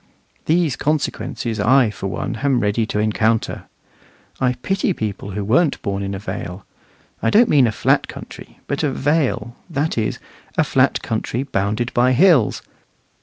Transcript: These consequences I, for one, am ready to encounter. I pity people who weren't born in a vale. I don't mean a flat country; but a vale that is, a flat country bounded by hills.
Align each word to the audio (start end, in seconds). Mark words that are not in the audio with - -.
These 0.45 0.77
consequences 0.77 1.59
I, 1.59 1.91
for 1.91 2.07
one, 2.07 2.37
am 2.37 2.59
ready 2.59 2.87
to 2.87 2.97
encounter. 2.97 3.65
I 4.39 4.53
pity 4.63 4.93
people 4.93 5.33
who 5.33 5.45
weren't 5.45 5.79
born 5.83 6.01
in 6.01 6.15
a 6.15 6.17
vale. 6.17 6.65
I 7.21 7.29
don't 7.29 7.47
mean 7.47 7.67
a 7.67 7.71
flat 7.71 8.07
country; 8.07 8.59
but 8.65 8.81
a 8.81 8.91
vale 8.91 9.55
that 9.69 9.99
is, 9.99 10.17
a 10.57 10.63
flat 10.63 11.03
country 11.03 11.43
bounded 11.43 11.93
by 11.93 12.13
hills. 12.13 12.63